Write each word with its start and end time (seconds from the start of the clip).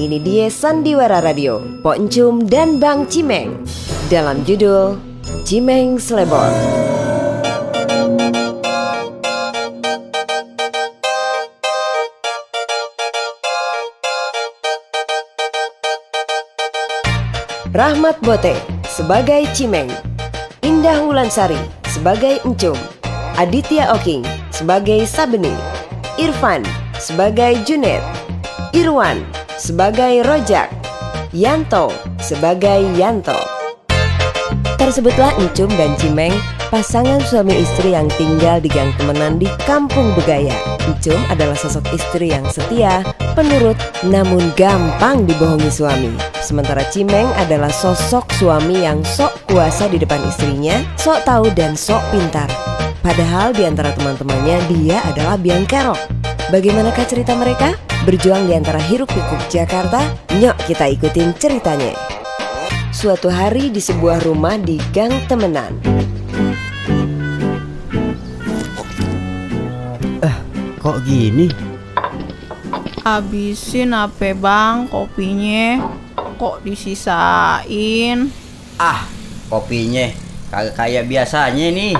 ini 0.00 0.16
dia 0.16 0.48
Sandiwara 0.48 1.20
Radio, 1.20 1.60
Pok 1.84 1.96
Encum 2.00 2.48
dan 2.48 2.80
Bang 2.80 3.04
Cimeng. 3.04 3.52
Dalam 4.08 4.40
judul 4.48 4.96
Cimeng 5.44 6.00
Slebor. 6.00 6.48
Rahmat 17.70 18.16
Bote 18.24 18.56
sebagai 18.88 19.46
Cimeng, 19.52 19.88
Indah 20.64 21.00
Wulansari 21.04 21.60
sebagai 21.92 22.40
Encum, 22.48 22.76
Aditya 23.36 23.92
Oking 23.92 24.24
sebagai 24.48 25.04
Sabeni, 25.04 25.52
Irfan 26.16 26.64
sebagai 26.98 27.56
Junet, 27.64 28.02
Irwan 28.74 29.22
sebagai 29.60 30.24
Rojak, 30.24 30.72
Yanto 31.36 31.92
sebagai 32.16 32.80
Yanto. 32.96 33.36
Tersebutlah 34.80 35.36
Encum 35.36 35.68
dan 35.76 35.92
Cimeng, 36.00 36.32
pasangan 36.72 37.20
suami 37.28 37.52
istri 37.60 37.92
yang 37.92 38.08
tinggal 38.16 38.56
di 38.64 38.72
gang 38.72 38.88
temenan 38.96 39.36
di 39.36 39.44
Kampung 39.68 40.16
Begaya. 40.16 40.56
Encum 40.88 41.20
adalah 41.28 41.52
sosok 41.52 41.92
istri 41.92 42.32
yang 42.32 42.48
setia, 42.48 43.04
penurut, 43.36 43.76
namun 44.08 44.48
gampang 44.56 45.28
dibohongi 45.28 45.68
suami. 45.68 46.10
Sementara 46.40 46.80
Cimeng 46.88 47.28
adalah 47.36 47.68
sosok 47.68 48.32
suami 48.40 48.88
yang 48.88 49.04
sok 49.04 49.44
kuasa 49.52 49.92
di 49.92 50.00
depan 50.00 50.24
istrinya, 50.24 50.80
sok 50.96 51.20
tahu 51.28 51.52
dan 51.52 51.76
sok 51.76 52.00
pintar. 52.08 52.48
Padahal 53.04 53.52
di 53.52 53.68
antara 53.68 53.92
teman-temannya 53.92 54.56
dia 54.72 55.04
adalah 55.04 55.36
biang 55.36 55.68
kerok. 55.68 56.00
Bagaimanakah 56.48 57.04
cerita 57.04 57.36
mereka? 57.36 57.89
Berjuang 58.00 58.48
di 58.48 58.56
antara 58.56 58.80
hiruk 58.80 59.12
pikuk 59.12 59.44
Jakarta? 59.52 60.00
Nyok 60.32 60.56
kita 60.64 60.88
ikutin 60.88 61.36
ceritanya. 61.36 61.92
Suatu 62.90 63.28
hari 63.28 63.68
di 63.68 63.80
sebuah 63.80 64.24
rumah 64.24 64.56
di 64.56 64.80
Gang 64.92 65.12
Temenan. 65.28 66.00
Kok 70.80 70.96
gini? 71.04 71.44
Habisin 73.04 73.92
apa 73.92 74.32
bang 74.32 74.88
kopinya 74.88 75.92
Kok 76.40 76.64
disisain 76.64 78.32
Ah, 78.80 79.04
kopinya 79.52 80.08
kagak 80.48 80.72
kayak 80.80 81.04
biasanya 81.04 81.68
nih. 81.68 81.94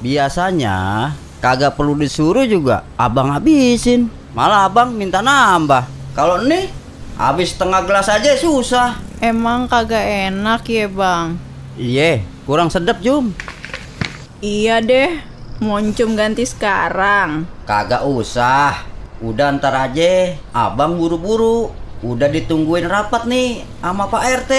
Biasanya 0.00 0.76
kagak 1.44 1.76
perlu 1.76 2.00
disuruh 2.00 2.48
juga 2.48 2.88
abang 2.96 3.28
habisin. 3.28 4.08
Malah 4.32 4.64
abang 4.64 4.96
minta 4.96 5.20
nambah. 5.20 5.84
Kalau 6.16 6.40
nih 6.48 6.72
habis 7.20 7.52
setengah 7.52 7.84
gelas 7.84 8.08
aja 8.08 8.32
susah. 8.32 8.96
Emang 9.20 9.68
kagak 9.68 10.02
enak 10.02 10.66
ya 10.66 10.88
bang 10.90 11.38
Iya, 11.76 12.24
kurang 12.48 12.72
sedap 12.72 12.98
Jum. 13.04 13.30
Iya 14.42 14.82
deh 14.82 15.22
Moncum 15.62 16.18
ganti 16.18 16.42
sekarang 16.42 17.46
Kagak 17.68 18.02
usah. 18.08 18.88
Udah 19.20 19.52
ntar 19.54 19.76
aja. 19.76 20.34
Abang 20.50 20.96
buru-buru. 20.96 21.70
Udah 22.02 22.26
ditungguin 22.26 22.88
rapat 22.88 23.28
nih 23.28 23.62
sama 23.78 24.08
Pak 24.08 24.22
RT. 24.42 24.52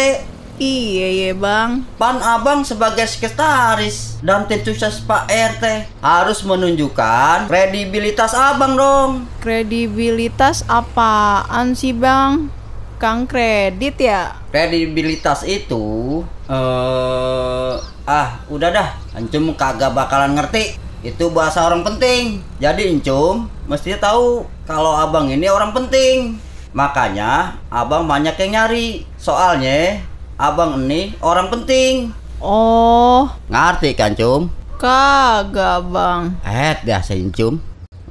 Iya 0.62 1.08
ya 1.10 1.32
bang 1.34 1.82
Pan 1.98 2.22
abang 2.22 2.62
sebagai 2.62 3.10
sekretaris 3.10 4.22
dan 4.22 4.46
tim 4.46 4.62
sukses 4.62 5.02
Pak 5.02 5.26
RT 5.26 5.90
harus 5.98 6.46
menunjukkan 6.46 7.50
kredibilitas 7.50 8.38
abang 8.38 8.78
dong. 8.78 9.26
Kredibilitas 9.42 10.62
apaan 10.70 11.74
sih 11.74 11.90
bang? 11.90 12.54
Kang 13.02 13.26
kredit 13.26 13.98
ya? 13.98 14.38
Kredibilitas 14.54 15.42
itu 15.44 16.22
eh 16.46 17.74
ah 18.06 18.30
udah 18.48 18.70
dah, 18.70 18.90
encum 19.18 19.58
kagak 19.58 19.92
bakalan 19.98 20.38
ngerti. 20.38 20.78
Itu 21.02 21.34
bahasa 21.34 21.66
orang 21.66 21.82
penting. 21.82 22.46
Jadi 22.62 22.94
encum 22.94 23.50
mestinya 23.66 24.00
tahu 24.14 24.46
kalau 24.70 24.96
abang 24.96 25.34
ini 25.34 25.50
orang 25.50 25.74
penting. 25.74 26.38
Makanya 26.72 27.60
abang 27.68 28.08
banyak 28.08 28.38
yang 28.40 28.52
nyari. 28.56 29.04
Soalnya 29.20 30.00
abang 30.44 30.76
ini 30.84 31.16
orang 31.24 31.48
penting. 31.48 32.12
Oh 32.44 33.32
Ngerti 33.48 33.96
kan 33.96 34.12
cum? 34.12 34.52
kagak 34.76 35.88
bang 35.88 36.36
Eh, 36.44 36.76
dah 36.84 37.00
sencum. 37.00 37.56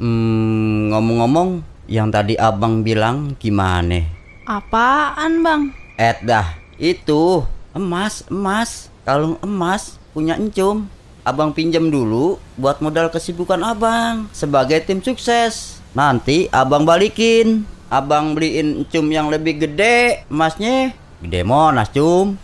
Hmm, 0.01 0.89
ngomong-ngomong, 0.89 1.61
yang 1.85 2.09
tadi 2.09 2.33
abang 2.41 2.81
bilang 2.81 3.37
gimana? 3.37 4.09
Apaan 4.49 5.45
bang? 5.45 5.63
Eh, 6.01 6.17
dah, 6.25 6.57
itu 6.81 7.45
emas, 7.77 8.25
emas. 8.33 8.89
Kalung 9.05 9.37
emas 9.45 10.01
punya 10.17 10.41
encum. 10.41 10.89
Abang 11.29 11.53
pinjam 11.53 11.93
dulu 11.93 12.41
buat 12.57 12.81
modal 12.81 13.13
kesibukan 13.13 13.61
abang 13.61 14.33
sebagai 14.33 14.81
tim 14.81 15.05
sukses. 15.05 15.85
Nanti 15.93 16.49
abang 16.49 16.89
balikin. 16.89 17.69
Abang 17.93 18.33
beliin 18.33 18.81
encum 18.81 19.13
yang 19.13 19.29
lebih 19.29 19.61
gede 19.61 20.25
emasnya. 20.33 20.97
Gede 21.23 21.47
monas, 21.47 21.87
cum. 21.95 22.35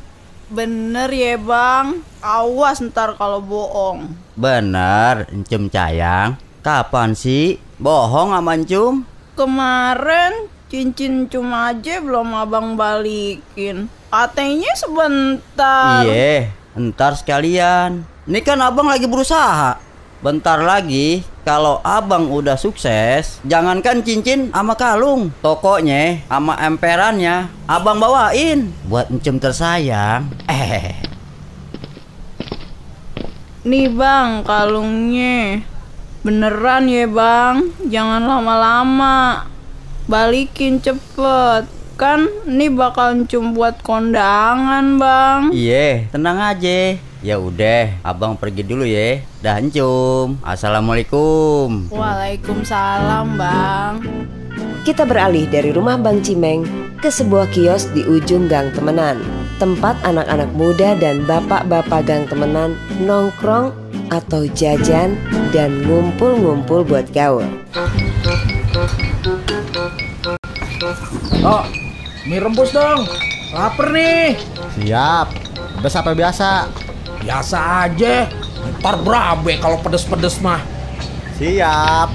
Bener 0.55 1.11
ya 1.11 1.34
bang 1.34 2.00
Awas 2.22 2.81
ntar 2.81 3.19
kalau 3.21 3.43
bohong 3.43 4.15
Bener, 4.39 5.27
encum 5.34 5.66
sayang. 5.66 6.39
Kapan 6.62 7.12
sih 7.19 7.59
bohong 7.83 8.31
sama 8.31 8.55
encum? 8.55 9.03
Kemarin 9.34 10.47
cincin 10.71 11.27
cuma 11.27 11.75
aja 11.75 11.99
belum 11.99 12.33
abang 12.38 12.78
balikin 12.78 13.91
Katanya 14.15 14.72
sebentar 14.78 16.06
Iya, 16.06 16.55
ntar 16.78 17.19
sekalian. 17.19 18.06
Ini 18.31 18.41
kan 18.47 18.62
abang 18.62 18.87
lagi 18.87 19.11
berusaha. 19.11 19.83
Bentar 20.22 20.62
lagi, 20.62 21.27
kalau 21.49 21.81
abang 21.81 22.29
udah 22.29 22.61
sukses, 22.61 23.41
jangankan 23.41 24.05
cincin 24.05 24.53
sama 24.53 24.77
kalung, 24.77 25.33
tokonya 25.41 26.21
sama 26.29 26.53
emperannya, 26.61 27.49
abang 27.65 27.97
bawain 27.97 28.69
buat 28.85 29.09
encem 29.09 29.41
tersayang. 29.41 30.29
Eh, 30.45 30.93
Nih 33.65 33.89
bang 33.89 34.45
kalungnya. 34.45 35.65
Beneran 36.21 36.85
ya 36.93 37.09
bang. 37.09 37.73
Jangan 37.89 38.29
lama-lama. 38.29 39.49
Balikin 40.05 40.85
cepet. 40.85 41.65
Kan 41.97 42.29
ini 42.45 42.69
bakal 42.69 43.25
cum 43.25 43.57
buat 43.57 43.81
kondangan 43.81 45.01
bang. 45.01 45.41
Iya, 45.57 46.13
tenang 46.13 46.39
aja. 46.45 47.08
Ya 47.19 47.34
udah, 47.34 47.99
abang 48.06 48.39
pergi 48.39 48.62
dulu 48.62 48.87
ya. 48.87 49.19
Dah 49.43 49.59
encum. 49.59 50.39
Assalamualaikum. 50.47 51.91
Waalaikumsalam 51.91 53.34
bang 53.34 53.95
Kita 54.87 55.03
beralih 55.03 55.51
dari 55.51 55.75
rumah 55.75 55.99
Bang 55.99 56.23
Cimeng 56.23 56.62
ke 57.03 57.11
sebuah 57.11 57.51
kios 57.51 57.91
di 57.91 58.06
ujung 58.06 58.47
Gang 58.47 58.71
Temenan. 58.71 59.19
Tempat 59.59 59.99
anak-anak 60.06 60.55
muda 60.55 60.95
dan 60.95 61.27
bapak-bapak 61.27 62.06
Gang 62.06 62.31
Temenan 62.31 62.79
nongkrong 63.03 63.75
atau 64.15 64.47
jajan 64.55 65.19
dan 65.50 65.75
ngumpul-ngumpul 65.91 66.87
buat 66.87 67.11
gaul. 67.11 67.43
Oh, 71.43 71.67
mie 72.31 72.39
rebus 72.39 72.71
dong. 72.71 73.11
Laper 73.50 73.91
nih. 73.91 74.39
Siap. 74.79 75.27
Pedas 75.83 75.99
apa 75.99 76.15
biasa? 76.15 76.50
Biasa 77.28 77.84
aja. 77.84 78.25
Ntar 78.81 79.05
berabe 79.05 79.61
kalau 79.61 79.77
pedes-pedes 79.84 80.41
mah. 80.41 80.65
Siap. 81.37 82.09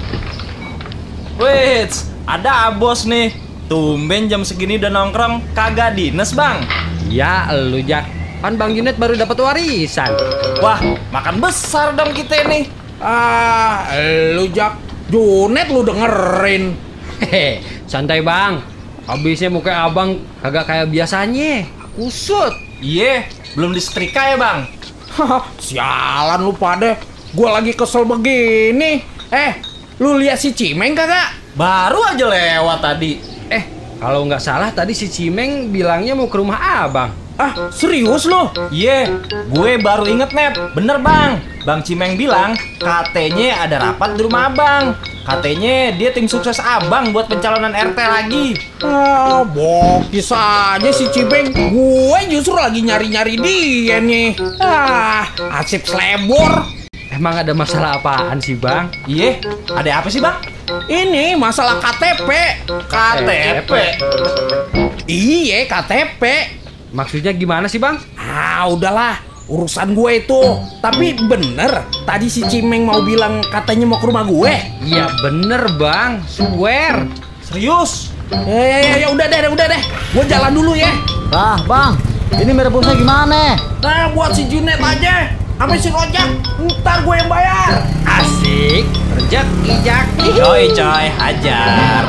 Wits, 1.38 2.10
ada 2.26 2.74
bos 2.74 3.06
nih. 3.06 3.30
Tumben 3.70 4.26
jam 4.26 4.42
segini 4.42 4.74
udah 4.74 4.90
nongkrong 4.90 5.54
kagak 5.54 5.94
dinas 5.94 6.34
bang. 6.34 6.66
Ya 7.06 7.46
lu 7.54 7.78
Jak 7.78 8.10
Kan 8.42 8.58
Bang 8.58 8.74
Junet 8.74 8.98
baru 8.98 9.14
dapat 9.14 9.38
warisan 9.40 10.10
Wah, 10.58 10.82
makan 11.14 11.38
besar 11.38 11.94
dong 11.94 12.10
kita 12.10 12.42
nih. 12.50 12.66
Ah, 12.98 13.86
lu 14.34 14.50
Jak. 14.50 14.82
Junet 15.14 15.70
lu 15.70 15.86
dengerin. 15.86 16.74
Hehe 17.22 17.62
Santai 17.86 18.18
Bang 18.18 18.66
Habisnya 19.06 19.46
muka 19.46 19.86
abang 19.86 20.18
kagak 20.42 20.66
kayak 20.66 20.90
biasanya 20.90 21.62
Kusut 21.94 22.50
Iya, 22.84 23.24
belum 23.56 23.72
disetrika 23.72 24.34
ya 24.34 24.36
bang. 24.36 24.68
Sialan 25.58 26.40
lu 26.42 26.52
pada. 26.54 26.98
Gua 27.34 27.58
lagi 27.58 27.74
kesel 27.74 28.06
begini. 28.06 29.02
Eh, 29.30 29.52
lu 29.98 30.18
lihat 30.18 30.38
si 30.38 30.54
Cimeng 30.54 30.94
kagak? 30.94 31.54
Baru 31.54 32.02
aja 32.02 32.26
lewat 32.26 32.78
tadi. 32.82 33.18
Eh 33.50 33.64
kalau 33.98 34.26
nggak 34.26 34.42
salah 34.42 34.70
tadi 34.74 34.92
si 34.94 35.06
Cimeng 35.10 35.70
bilangnya 35.70 36.14
mau 36.18 36.26
ke 36.26 36.36
rumah 36.38 36.86
abang 36.86 37.24
Ah, 37.34 37.50
serius 37.74 38.30
lu? 38.30 38.46
Iya, 38.70 39.10
gue 39.50 39.72
baru 39.82 40.06
inget 40.06 40.30
net. 40.30 40.54
Bener 40.70 41.02
bang. 41.02 41.42
Bang 41.66 41.82
Cimeng 41.82 42.14
bilang 42.14 42.54
katanya 42.78 43.66
ada 43.66 43.76
rapat 43.90 44.14
di 44.14 44.20
rumah 44.22 44.54
abang. 44.54 44.94
Katanya 45.24 45.96
dia 45.96 46.12
tim 46.12 46.28
sukses 46.28 46.60
abang 46.60 47.08
buat 47.16 47.24
pencalonan 47.24 47.72
RT 47.72 47.96
lagi. 47.96 48.46
Ah, 48.84 49.40
bokis 49.40 50.28
aja 50.28 50.90
si 50.92 51.08
Cibeng. 51.08 51.48
Gue 51.48 52.20
justru 52.28 52.52
lagi 52.52 52.84
nyari-nyari 52.84 53.40
dia 53.40 54.04
nih. 54.04 54.36
Ah, 54.60 55.24
asip 55.64 55.88
selebor. 55.88 56.68
Emang 57.08 57.40
ada 57.40 57.56
masalah 57.56 57.96
apaan 57.96 58.36
sih 58.36 58.52
bang? 58.52 58.92
Iya, 59.08 59.40
ada 59.72 60.04
apa 60.04 60.12
sih 60.12 60.20
bang? 60.20 60.36
Ini 60.92 61.40
masalah 61.40 61.80
KTP. 61.80 62.28
KTP. 62.92 63.72
Iya, 65.08 65.64
KTP. 65.64 66.22
Maksudnya 66.92 67.32
gimana 67.32 67.64
sih 67.64 67.80
bang? 67.80 67.96
Ah, 68.20 68.68
udahlah. 68.68 69.33
Urusan 69.44 69.92
gue 69.92 70.24
itu. 70.24 70.42
Tapi 70.80 71.20
bener, 71.28 71.84
tadi 72.08 72.32
si 72.32 72.40
Cimeng 72.48 72.88
mau 72.88 73.04
bilang 73.04 73.44
katanya 73.52 73.84
mau 73.84 74.00
ke 74.00 74.08
rumah 74.08 74.24
gue. 74.24 74.54
Iya 74.80 75.12
bener 75.20 75.68
bang, 75.76 76.24
swear. 76.24 77.04
Serius? 77.44 78.08
Ya, 78.32 78.40
ya, 78.40 78.78
ya, 78.80 78.94
ya, 79.04 79.08
udah 79.12 79.26
deh, 79.28 79.52
udah 79.52 79.66
deh. 79.68 79.82
Gue 80.16 80.24
jalan 80.24 80.52
dulu 80.56 80.72
ya. 80.72 80.88
Lah, 81.28 81.60
Bang. 81.68 82.00
Ini 82.34 82.50
merebusnya 82.56 82.96
gimana? 82.96 83.54
Nah, 83.84 84.10
buat 84.16 84.32
si 84.32 84.48
Junet 84.48 84.80
aja. 84.80 85.28
Sama 85.54 85.78
si 85.78 85.86
Rojak, 85.86 86.28
ntar 86.82 87.06
gue 87.06 87.14
yang 87.14 87.30
bayar. 87.30 87.84
Asik, 88.02 88.88
rezeki 89.14 89.74
jaki. 89.86 90.28
Coy 90.34 90.66
coy, 90.74 91.06
hajar. 91.14 92.02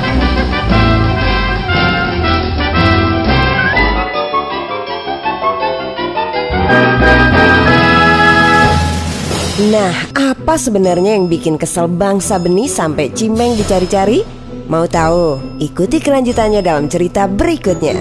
Nah, 9.55 10.11
apa 10.11 10.59
sebenarnya 10.59 11.15
yang 11.15 11.31
bikin 11.31 11.55
kesel 11.55 11.87
bangsa 11.87 12.35
benih 12.35 12.67
sampai 12.67 13.07
Cimeng 13.15 13.55
dicari-cari? 13.55 14.19
Mau 14.67 14.83
tahu? 14.83 15.39
Ikuti 15.63 16.03
kelanjutannya 16.03 16.59
dalam 16.59 16.91
cerita 16.91 17.23
berikutnya. 17.23 17.95